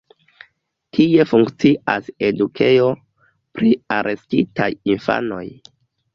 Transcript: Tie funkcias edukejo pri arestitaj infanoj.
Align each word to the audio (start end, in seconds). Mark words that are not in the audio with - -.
Tie 0.97 1.25
funkcias 1.33 2.09
edukejo 2.29 2.89
pri 3.59 3.71
arestitaj 3.99 4.71
infanoj. 4.97 5.45